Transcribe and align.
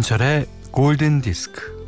김현철의 0.00 0.46
골든 0.70 1.20
디스크. 1.20 1.78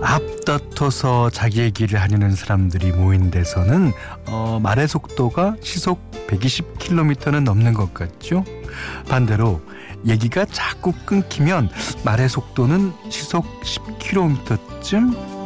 앞다퉈서 0.00 1.30
자기 1.30 1.60
얘기를 1.60 2.00
하려는 2.00 2.34
사람들이 2.34 2.92
모인 2.92 3.30
데서는 3.30 3.92
어, 4.26 4.58
말의 4.62 4.88
속도가 4.88 5.56
시속 5.60 6.00
120km는 6.28 7.42
넘는 7.42 7.74
것 7.74 7.92
같죠? 7.92 8.44
반대로 9.08 9.60
얘기가 10.06 10.44
자꾸 10.46 10.92
끊기면 11.04 11.68
말의 12.04 12.28
속도는 12.28 12.92
시속 13.10 13.44
10km쯤? 13.62 15.38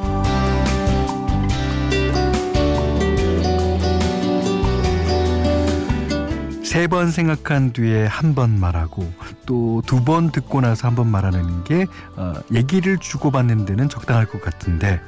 세 6.65 6.89
번 6.89 7.11
생각한 7.11 7.73
뒤에 7.73 8.07
한 8.07 8.35
번 8.35 8.59
말하고 8.59 9.11
또 9.47 9.83
두 9.87 10.03
번 10.05 10.31
듣고 10.33 10.61
나서 10.63 10.89
한 10.89 10.95
번 10.97 11.09
말하는 11.09 11.65
게 11.65 11.87
어, 12.17 12.33
얘기를 12.53 12.97
주고받는 12.99 13.67
데는 13.67 13.89
적당할 13.91 14.25
것 14.27 14.41
같은데 14.41 15.01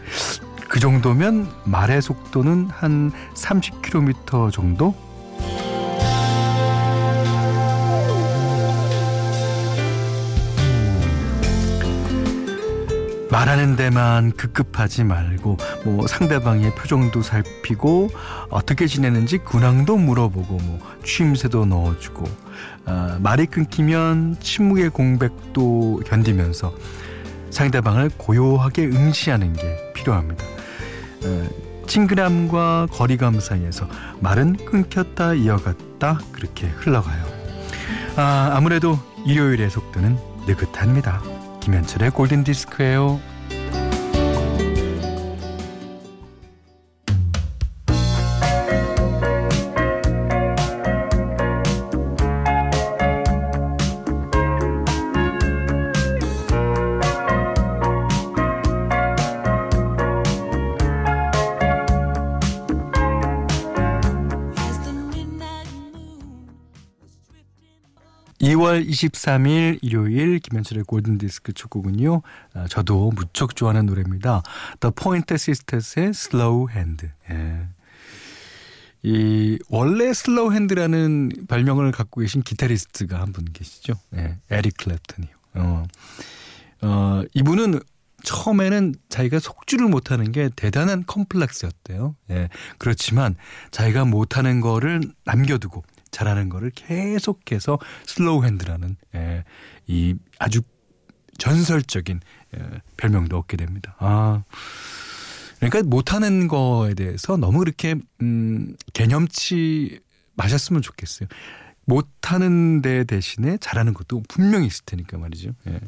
그 0.69 0.79
정도면 0.79 1.48
말의 1.64 2.03
속도는 2.03 2.69
한 2.70 3.12
30km 3.34 4.51
정도 4.53 4.95
말하는 13.35 13.75
데만 13.75 14.31
급급하지 14.31 15.03
말고 15.03 15.57
뭐 15.85 16.07
상대방의 16.07 16.73
표정도 16.77 17.21
살피고 17.21 18.11
어떻게 18.49 18.87
지내는지 18.87 19.39
근황도 19.39 19.97
물어보고 19.97 20.59
뭐 20.59 20.79
취임새도 21.05 21.67
넣어주고 21.67 22.27
아, 22.87 23.19
말이 23.21 23.47
끊기면 23.47 24.37
침묵의 24.39 24.91
공백도 24.91 26.03
견디면서 26.07 26.75
상대방을 27.51 28.13
고요하게 28.17 28.85
응시하는 28.85 29.53
게 29.53 29.93
필요합니다. 29.95 30.45
어, 31.25 31.48
친근함과 31.89 32.87
거리감 32.93 33.41
사이에서 33.41 33.89
말은 34.21 34.65
끊겼다 34.65 35.35
이어갔다 35.35 36.21
그렇게 36.31 36.69
흘러가요. 36.69 37.25
아, 38.15 38.53
아무래도 38.55 38.97
일요일의 39.27 39.71
속도는 39.71 40.17
느긋합니다. 40.47 41.34
김현철의 41.65 42.11
골든 42.11 42.45
디스크예요. 42.45 43.19
2월 68.55 68.87
23일 68.89 69.79
일요일 69.83 70.39
김현철의 70.39 70.85
골든디스크 70.85 71.53
첫 71.55 71.70
곡은요. 71.70 72.23
아, 72.55 72.67
저도 72.69 73.11
무척 73.15 73.57
좋아하는 73.57 73.87
노래입니다. 73.87 74.42
The 74.81 74.92
Pointer 74.95 75.35
Sisters의 75.35 76.09
Slow 76.11 76.70
Hand. 76.70 77.09
예. 77.31 77.67
이 79.03 79.59
원래 79.69 80.13
Slow 80.14 80.52
Hand라는 80.52 81.30
별명을 81.48 81.93
갖고 81.93 82.20
계신 82.23 82.43
기타리스트가 82.43 83.20
한 83.20 83.33
분 83.33 83.45
계시죠. 83.53 83.95
예, 84.17 84.39
에릭 84.51 84.77
클랩튼이요. 84.79 85.29
어, 85.57 85.83
어, 86.83 87.23
이분은 87.35 87.81
처음에는 88.23 88.95
자기가 89.11 89.41
속주를 89.41 89.89
못하는 89.89 90.33
게 90.33 90.48
대단한 90.57 91.05
컴플렉스였대요. 91.07 92.14
예, 92.31 92.48
그렇지만 92.79 93.35
자기가 93.73 94.07
못하는 94.07 94.61
거를 94.63 95.03
남겨두고 95.25 95.85
잘하는 96.14 96.48
거를 96.48 96.70
계속해서 96.70 97.79
Slowhand라는 98.07 98.97
예, 99.17 99.45
이 99.86 100.14
아주 100.39 100.63
전설적인 101.39 102.20
예, 102.57 102.63
별명도 102.97 103.36
얻게 103.36 103.57
됩니다. 103.57 103.97
아. 103.98 104.45
그러니까 105.58 105.83
못하는 105.83 106.47
거에 106.47 106.95
대해서 106.95 107.36
너무 107.36 107.58
그렇게 107.58 107.97
음, 108.20 108.77
괘념치 108.92 110.01
마셨으면 110.35 110.83
좋겠어요. 110.83 111.29
못하는 111.86 112.83
데 112.83 113.05
대신에 113.05 113.57
잘하는 113.58 113.95
것도 113.95 114.23
분명히 114.29 114.67
있을 114.67 114.85
테니까 114.85 115.19
말이죠. 115.19 115.51
예. 115.69 115.81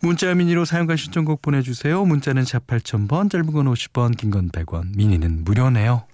문자 0.00 0.34
미니로 0.34 0.64
사연과 0.64 0.96
신청곡 0.96 1.42
보내주세요. 1.42 2.04
문자는 2.04 2.44
샵 2.44 2.66
8000번, 2.66 3.30
짧은 3.30 3.52
건 3.52 3.66
50원, 3.66 4.16
긴건 4.16 4.50
100원, 4.50 4.96
미니는 4.96 5.44
무료네요. 5.44 6.06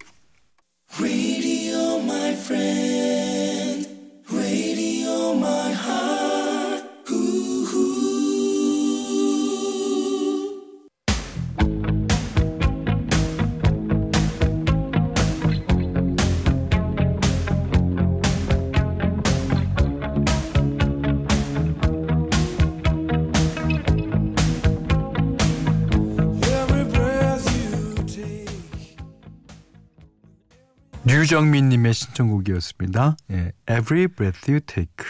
유정민님의 31.17 31.95
신청곡이었습니다. 31.95 33.17
예, 33.33 33.53
Every 33.71 34.07
Breath 34.09 34.51
You 34.51 34.61
Take, 34.61 35.07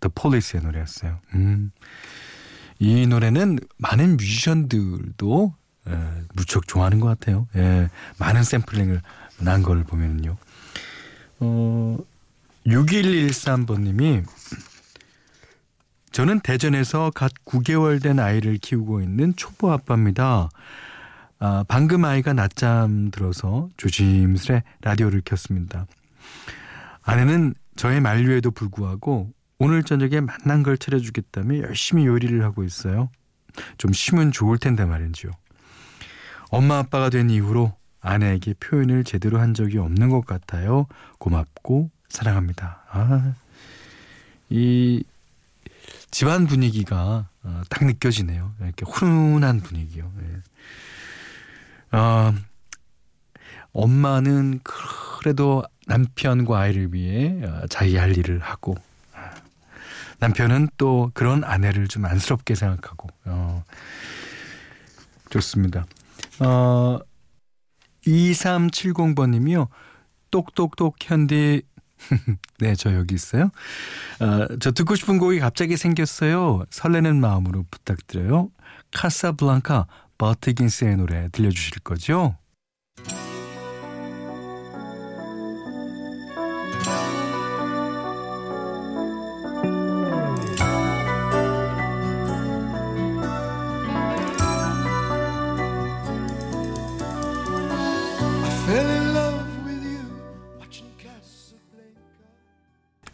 The 0.00 0.10
Police의 0.14 0.62
노래였어요. 0.64 1.18
음, 1.34 1.72
이 2.78 3.06
노래는 3.06 3.58
많은 3.78 4.12
뮤지션들도 4.16 5.54
예, 5.88 5.98
무척 6.34 6.68
좋아하는 6.68 7.00
것 7.00 7.08
같아요. 7.08 7.48
예, 7.56 7.88
많은 8.18 8.42
샘플링을 8.44 9.02
난 9.40 9.62
걸 9.62 9.84
보면요. 9.84 10.36
어, 11.40 11.98
6113번님이 12.66 14.24
저는 16.12 16.40
대전에서 16.40 17.10
갓 17.14 17.32
9개월 17.44 18.02
된 18.02 18.18
아이를 18.18 18.58
키우고 18.58 19.00
있는 19.02 19.34
초보 19.36 19.70
아빠입니다. 19.72 20.48
아, 21.40 21.64
방금 21.68 22.04
아이가 22.04 22.32
낮잠 22.32 23.10
들어서 23.10 23.68
조심스레 23.76 24.62
라디오를 24.80 25.22
켰습니다. 25.24 25.86
아내는 27.02 27.54
저의 27.76 28.00
만류에도 28.00 28.50
불구하고 28.50 29.30
오늘 29.58 29.82
저녁에 29.82 30.20
맛난 30.20 30.62
걸 30.62 30.78
차려주겠다며 30.78 31.58
열심히 31.58 32.06
요리를 32.06 32.42
하고 32.44 32.64
있어요. 32.64 33.08
좀 33.76 33.92
쉬면 33.92 34.32
좋을 34.32 34.58
텐데 34.58 34.84
말인지요. 34.84 35.30
엄마 36.50 36.78
아빠가 36.78 37.10
된 37.10 37.30
이후로 37.30 37.72
아내에게 38.00 38.54
표현을 38.54 39.04
제대로 39.04 39.40
한 39.40 39.54
적이 39.54 39.78
없는 39.78 40.08
것 40.08 40.24
같아요. 40.24 40.86
고맙고 41.18 41.90
사랑합니다. 42.08 42.82
아, 42.90 43.34
이 44.48 45.04
집안 46.10 46.46
분위기가 46.46 47.28
어, 47.42 47.62
딱 47.68 47.84
느껴지네요. 47.84 48.54
이렇게 48.60 48.84
훈훈한 48.88 49.60
분위기요. 49.60 50.10
예. 50.20 50.42
어, 51.92 52.34
엄마는 53.72 54.60
그래도 54.62 55.62
남편과 55.86 56.58
아이를 56.58 56.92
위해 56.92 57.42
어, 57.44 57.66
자기 57.68 57.96
할 57.96 58.16
일을 58.16 58.40
하고 58.40 58.76
남편은 60.20 60.68
또 60.76 61.10
그런 61.14 61.44
아내를 61.44 61.86
좀 61.88 62.04
안쓰럽게 62.04 62.54
생각하고 62.54 63.08
어, 63.26 63.64
좋습니다. 65.30 65.86
어, 66.40 66.98
2370번님이요. 68.06 69.68
똑똑똑 70.30 70.96
현디 71.00 71.62
네, 72.60 72.74
저 72.74 72.94
여기 72.94 73.14
있어요. 73.14 73.50
어, 74.20 74.56
저 74.60 74.70
듣고 74.72 74.94
싶은 74.94 75.18
곡이 75.18 75.40
갑자기 75.40 75.76
생겼어요. 75.76 76.64
설레는 76.70 77.20
마음으로 77.20 77.64
부탁드려요. 77.70 78.50
카사블랑카 78.92 79.86
버티긴스의 80.18 80.96
노래 80.96 81.28
들려주실 81.30 81.80
거죠? 81.80 82.36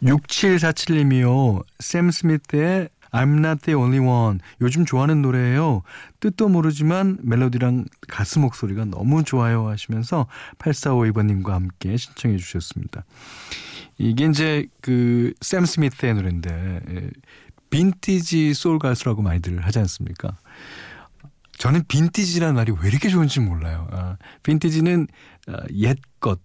육칠사칠님이요샘 0.03 2.11
스미트의 2.11 2.89
I'm 3.15 3.39
not 3.39 3.61
the 3.63 3.75
only 3.79 3.99
one. 4.05 4.39
요즘 4.61 4.85
좋아하는 4.85 5.21
노래예요. 5.21 5.83
뜻도 6.19 6.49
모르지만 6.49 7.17
멜로디랑 7.21 7.85
가수 8.07 8.39
목소리가 8.39 8.85
너무 8.85 9.23
좋아요 9.23 9.67
하시면서 9.69 10.27
8452번님과 10.59 11.49
함께 11.49 11.95
신청해 11.95 12.37
주셨습니다. 12.37 13.05
이게 13.97 14.25
이제 14.25 14.67
그 14.81 15.33
샘 15.41 15.65
스미스의 15.65 16.13
노래인데 16.15 16.79
예, 16.89 17.09
빈티지 17.69 18.53
소울 18.53 18.79
가수라고 18.79 19.21
많이들 19.21 19.63
하지 19.65 19.79
않습니까? 19.79 20.37
저는 21.57 21.83
빈티지라는 21.87 22.55
말이 22.55 22.73
왜 22.81 22.89
이렇게 22.89 23.07
좋은지 23.09 23.39
몰라요. 23.39 23.87
아, 23.91 24.17
빈티지는 24.43 25.07
아, 25.47 25.57
옛것 25.73 26.39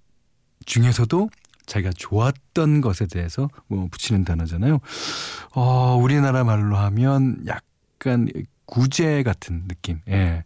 중에서도 0.66 1.28
자기가 1.70 1.92
좋았던 1.96 2.80
것에 2.80 3.06
대해서 3.06 3.48
뭐 3.68 3.86
붙이는 3.90 4.24
단어잖아요. 4.24 4.80
어, 5.54 5.96
우리나라 5.96 6.42
말로 6.42 6.76
하면 6.76 7.36
약간 7.46 8.28
구제 8.66 9.22
같은 9.22 9.68
느낌. 9.68 10.00
예. 10.08 10.42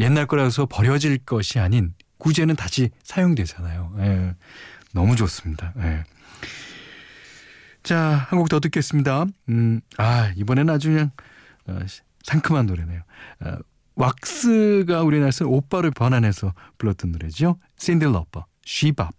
옛날 0.00 0.26
거라서 0.26 0.64
버려질 0.66 1.18
것이 1.18 1.58
아닌 1.58 1.92
구제는 2.16 2.56
다시 2.56 2.88
사용되잖아요. 3.04 3.92
예. 3.98 4.34
너무 4.92 5.16
좋습니다. 5.16 5.74
예. 5.80 6.04
자, 7.82 8.26
한 8.30 8.38
곡 8.38 8.48
더 8.48 8.58
듣겠습니다. 8.60 9.26
음, 9.50 9.80
아, 9.98 10.32
이번에는 10.36 10.72
아주 10.74 10.88
그냥 10.90 11.10
어, 11.66 11.78
상큼한 12.24 12.64
노래네요. 12.66 13.02
어, 13.44 13.56
왁스가 13.96 15.02
우리나라에서 15.02 15.46
오빠를 15.46 15.90
번안해서 15.90 16.54
불렀던 16.78 17.12
노래죠. 17.12 17.58
신디 17.76 18.06
러퍼, 18.06 18.46
쉬밥. 18.64 19.12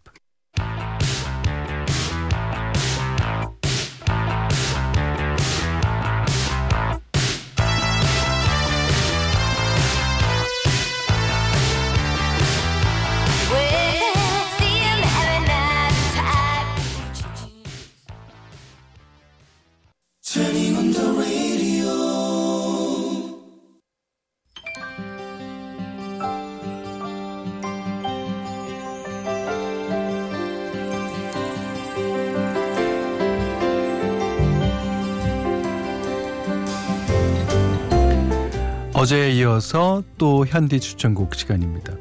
어제에 38.99 39.31
이어서 39.35 40.03
또 40.17 40.45
현디 40.45 40.81
추천곡 40.81 41.33
시간입니다. 41.33 41.93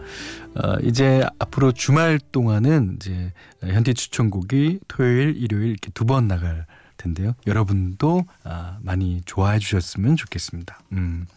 어, 0.56 0.74
이제 0.82 1.24
앞으로 1.38 1.70
주말 1.70 2.18
동안은 2.18 2.96
이제 2.96 3.32
현디 3.62 3.94
추천곡이 3.94 4.80
토요일, 4.88 5.36
일요일 5.36 5.68
이렇게 5.68 5.90
두 5.94 6.04
번 6.04 6.26
나갈 6.26 6.66
텐데요. 6.96 7.34
여러분도 7.46 8.24
아, 8.42 8.78
많이 8.82 9.22
좋아해 9.26 9.60
주셨으면 9.60 10.16
좋겠습니다. 10.16 10.80
음. 10.90 11.28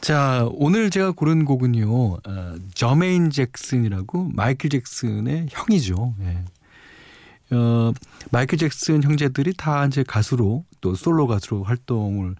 자, 0.00 0.48
오늘 0.52 0.88
제가 0.88 1.10
고른 1.10 1.44
곡은요, 1.44 2.14
어, 2.14 2.54
저메인 2.72 3.28
잭슨이라고 3.28 4.30
마이클 4.32 4.70
잭슨의 4.70 5.48
형이죠. 5.50 6.14
예. 6.22 7.54
어, 7.54 7.92
마이클 8.30 8.56
잭슨 8.56 9.02
형제들이 9.02 9.52
다 9.54 9.84
이제 9.84 10.02
가수로 10.02 10.64
또 10.80 10.94
솔로 10.94 11.26
가수로 11.26 11.62
활동을 11.64 12.36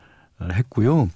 했고요. 0.50 1.10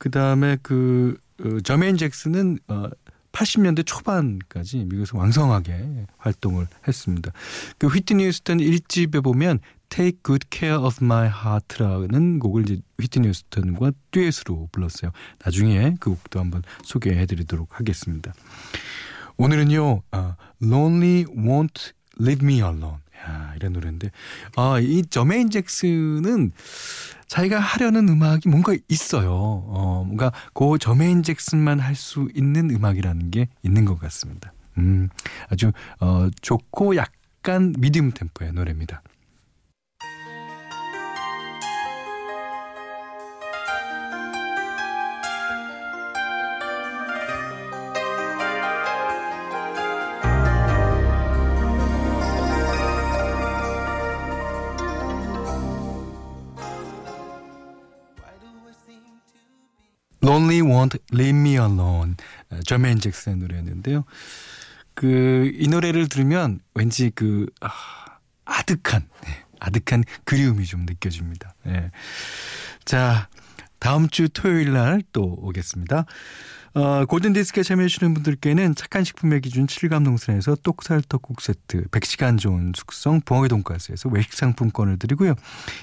그 0.00 0.10
다음에 0.10 0.56
그 0.62 1.18
어, 1.44 1.60
저메인 1.60 1.96
잭슨은 1.96 2.58
어 2.68 2.88
80년대 3.32 3.86
초반까지 3.86 4.78
미국에서 4.86 5.16
왕성하게 5.16 6.06
활동을 6.16 6.66
했습니다. 6.88 7.30
그 7.78 7.86
휘트니 7.86 8.26
휴스턴 8.26 8.58
1집에 8.58 9.22
보면 9.22 9.60
Take 9.90 10.20
Good 10.24 10.46
Care 10.50 10.82
of 10.82 10.96
My 11.04 11.28
Heart라는 11.28 12.38
곡을 12.40 12.62
이제 12.62 12.80
휘트니 13.00 13.28
휴스턴과 13.28 13.92
듀엣으로 14.10 14.70
불렀어요. 14.72 15.12
나중에 15.44 15.94
그 16.00 16.10
곡도 16.10 16.40
한번 16.40 16.62
소개해 16.82 17.26
드리도록 17.26 17.78
하겠습니다. 17.78 18.32
오늘은요, 19.36 20.02
아, 20.10 20.36
Lonely 20.62 21.26
Won't 21.26 21.92
Leave 22.20 22.44
Me 22.44 22.56
Alone. 22.56 22.98
야, 23.26 23.52
이런 23.56 23.72
노래인데, 23.74 24.10
아, 24.56 24.78
이 24.80 25.02
저메인 25.10 25.50
잭슨은 25.50 26.52
자기가 27.26 27.60
하려는 27.60 28.08
음악이 28.08 28.48
뭔가 28.48 28.74
있어요. 28.88 29.30
어, 29.32 30.04
뭔가 30.06 30.32
그 30.54 30.78
저메인 30.78 31.22
잭슨만 31.22 31.78
할 31.80 31.94
수 31.94 32.28
있는 32.34 32.70
음악이라는 32.70 33.30
게 33.30 33.48
있는 33.62 33.84
것 33.84 33.98
같습니다. 34.00 34.52
음, 34.78 35.08
아주 35.48 35.70
어, 36.00 36.28
좋고 36.40 36.96
약간 36.96 37.74
미디움 37.78 38.10
템포의 38.12 38.52
노래입니다. 38.52 39.02
Lonely 60.40 60.60
Won't 60.62 60.98
Leave 61.12 61.38
Me 61.38 61.52
Alone 61.56 62.14
저메인 62.66 62.98
잭슨 63.00 63.38
노래였는데요. 63.40 64.04
그 64.94 65.52
이 65.54 65.68
노래를 65.68 66.08
들으면 66.08 66.60
왠지 66.74 67.10
그 67.14 67.46
아, 67.60 67.70
아득한 68.44 69.08
네, 69.24 69.44
아득한 69.60 70.04
그리움이 70.24 70.66
좀 70.66 70.84
느껴집니다. 70.86 71.54
네. 71.64 71.90
자 72.84 73.28
다음 73.80 74.08
주 74.08 74.28
토요일 74.28 74.72
날 74.72 75.02
또 75.12 75.36
오겠습니다. 75.40 76.04
어, 76.72 77.04
골든디스크에 77.06 77.64
참여해주시는 77.64 78.14
분들께는 78.14 78.76
착한 78.76 79.02
식품의 79.02 79.40
기준 79.40 79.66
7감 79.66 80.04
농산에서 80.04 80.54
똑살떡국 80.62 81.40
세트, 81.40 81.88
100시간 81.88 82.38
좋은 82.38 82.72
숙성 82.76 83.20
부엉이 83.22 83.48
돈가스에서 83.48 84.08
외식 84.10 84.34
상품권을 84.34 84.98
드리고요. 85.00 85.34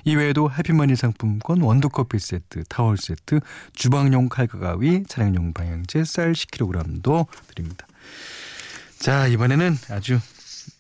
이외에도 0.06 0.50
해피머니 0.50 0.96
상품권, 0.96 1.60
원두커피 1.60 2.20
세트, 2.20 2.64
타월 2.70 2.96
세트, 2.98 3.42
주방용 3.74 4.30
칼과 4.30 4.60
가위, 4.60 5.04
차량용 5.10 5.52
방향제, 5.52 6.06
쌀 6.06 6.32
10kg도 6.32 7.28
드립니다. 7.54 7.86
자, 9.00 9.28
이번에는 9.28 9.76
아주 9.90 10.20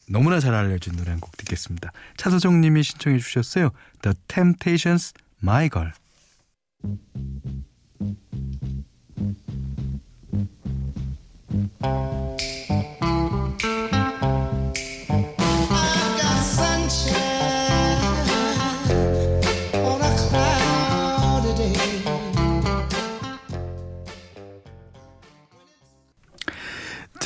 너무나 0.10 0.40
잘 0.40 0.54
알려진 0.54 0.96
노래 0.96 1.12
한 1.12 1.20
곡 1.20 1.36
듣겠습니다. 1.36 1.92
차서정 2.16 2.62
님이 2.62 2.82
신청해 2.84 3.18
주셨어요. 3.20 3.72
The 4.04 4.16
Temptations, 4.30 5.14
My 5.44 5.70
Girl. 5.70 5.92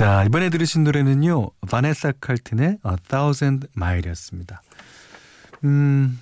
자, 0.01 0.23
이번에 0.23 0.49
들으신 0.49 0.83
노래는요. 0.83 1.51
바네사 1.69 2.13
칼튼의 2.21 2.79
A 2.83 2.95
Thousand 3.07 3.67
Mile이었습니다. 3.77 4.63
음, 5.63 6.19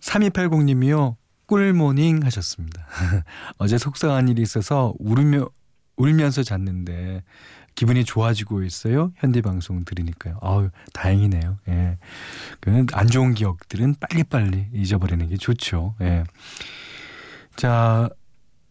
3280님이요. 0.00 1.14
꿀모닝 1.48 2.20
하셨습니다. 2.24 2.86
어제 3.58 3.78
속상한 3.78 4.28
일이 4.28 4.42
있어서 4.42 4.94
울며, 5.00 5.48
울면서 5.96 6.44
잤는데 6.44 7.24
기분이 7.74 8.04
좋아지고 8.04 8.62
있어요. 8.64 9.12
현대 9.16 9.40
방송 9.40 9.84
들으니까요. 9.84 10.38
아우, 10.42 10.68
다행이네요. 10.92 11.58
예. 11.68 11.98
그안 12.60 13.06
좋은 13.06 13.34
기억들은 13.34 13.96
빨리빨리 14.00 14.68
잊어버리는 14.72 15.28
게 15.28 15.36
좋죠. 15.36 15.94
예. 16.00 16.24
자, 17.56 18.08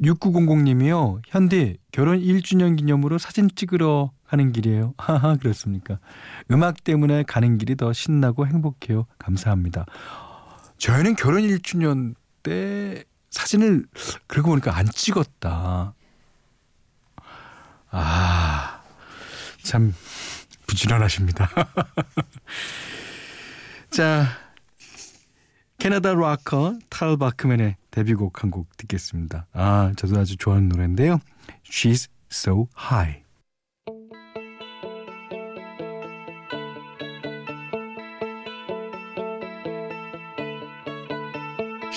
6900님이요. 0.02 1.22
현디 1.26 1.78
결혼 1.92 2.20
1주년 2.20 2.78
기념으로 2.78 3.18
사진 3.18 3.50
찍으러 3.54 4.12
가는 4.28 4.52
길이에요. 4.52 4.94
하하 5.00 5.38
그렇습니까? 5.38 6.00
음악 6.52 6.84
때문에 6.84 7.24
가는 7.24 7.58
길이 7.58 7.76
더 7.76 7.94
신나고 7.94 8.46
행복해요. 8.46 9.08
감사합니다. 9.18 9.86
저희는 10.78 11.16
결혼 11.16 11.44
1주년 11.44 12.14
때 12.48 13.04
사진을 13.30 13.86
그러고 14.28 14.52
보니까 14.52 14.76
안 14.78 14.88
찍었다. 14.90 15.94
아, 17.90 18.82
참 19.64 19.94
부지런하십니다. 20.66 21.50
자, 23.90 24.28
캐나다 25.78 26.14
락커 26.14 26.80
탈 26.90 27.18
바크맨의 27.18 27.76
데뷔곡 27.92 28.44
한 28.44 28.52
곡 28.52 28.76
듣겠습니다. 28.78 29.48
아, 29.54 29.92
저도 29.98 30.20
아주 30.20 30.36
좋아하는 30.38 30.70
노래인데요. 30.70 31.20
She's 31.66 32.10
So 32.32 32.68
High. 32.78 33.24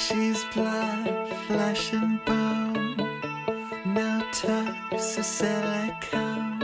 She's 0.01 0.47
blood, 0.55 1.29
flesh 1.47 1.93
and 1.93 2.25
bone. 2.25 2.97
No 3.85 4.23
tucks 4.33 5.19
or 5.19 5.23
silicone. 5.23 6.59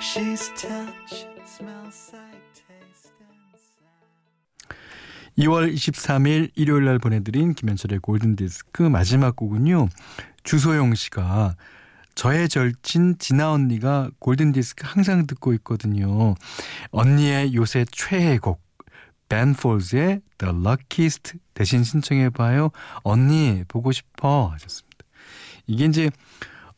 She's 0.00 0.48
touch, 0.56 1.28
smell, 1.46 1.86
sight, 1.92 2.42
taste 2.58 3.14
and 3.22 3.38
sound. 3.54 4.74
2월 5.38 5.72
23일 5.72 6.50
일요일 6.56 6.86
날 6.86 6.98
보내드린 6.98 7.54
김현철의 7.54 8.00
골든디스크 8.00 8.82
마지막 8.82 9.36
곡은요. 9.36 9.88
주소영 10.42 10.96
씨가 10.96 11.54
저의 12.16 12.48
절친 12.48 13.18
진아 13.18 13.52
언니가 13.52 14.10
골든디스크 14.18 14.84
항상 14.84 15.28
듣고 15.28 15.52
있거든요. 15.54 16.34
언니의 16.90 17.54
요새 17.54 17.84
최애곡 17.88 18.63
벤 19.28 19.54
폴즈의 19.54 20.20
The 20.38 20.54
Luckiest 20.54 21.34
대신 21.54 21.84
신청해봐요. 21.84 22.70
언니 23.02 23.64
보고 23.68 23.92
싶어 23.92 24.48
하셨습니다. 24.52 24.98
이게 25.66 25.86
이제 25.86 26.10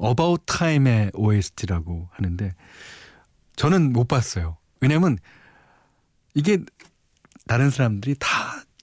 About 0.02 0.44
Time의 0.46 1.10
OST라고 1.14 2.08
하는데 2.12 2.54
저는 3.56 3.92
못 3.92 4.06
봤어요. 4.08 4.56
왜냐면 4.80 5.18
이게 6.34 6.58
다른 7.46 7.70
사람들이 7.70 8.16
다 8.18 8.28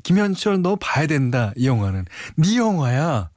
김현철 0.03 0.61
너 0.61 0.75
봐야 0.75 1.07
된다 1.07 1.53
이 1.55 1.67
영화는 1.67 2.05
네 2.37 2.57
영화야. 2.57 3.29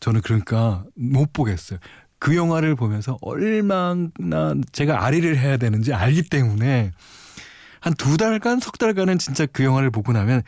저는 0.00 0.20
그러니까 0.20 0.84
못 0.94 1.32
보겠어요. 1.32 1.78
그 2.20 2.36
영화를 2.36 2.74
보면서 2.74 3.18
얼마나 3.20 4.54
제가 4.72 5.04
아리를 5.04 5.36
해야 5.36 5.56
되는지 5.56 5.92
알기 5.92 6.24
때문에 6.28 6.92
한 7.80 7.94
두 7.94 8.16
달간 8.16 8.60
석 8.60 8.78
달간은 8.78 9.18
진짜 9.18 9.46
그 9.46 9.64
영화를 9.64 9.90
보고 9.90 10.12
나면 10.12 10.42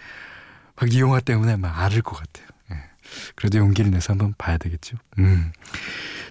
막 0.76 0.88
이 0.90 1.00
영화 1.00 1.20
때문에 1.20 1.56
막 1.56 1.78
앓을 1.78 2.00
것 2.02 2.16
같아요. 2.16 2.46
예. 2.72 2.76
그래도 3.36 3.58
용기를 3.58 3.90
내서 3.90 4.12
한번 4.12 4.34
봐야 4.38 4.56
되겠죠. 4.56 4.96
음. 5.18 5.52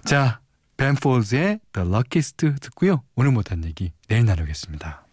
자, 0.04 0.40
벤 0.76 0.94
폴즈의 0.96 1.60
The 1.72 1.88
Luckiest 1.88 2.54
듣고요. 2.60 3.02
오늘 3.14 3.30
못한 3.30 3.64
얘기 3.64 3.92
내일 4.08 4.24
나누겠습니다. 4.24 5.04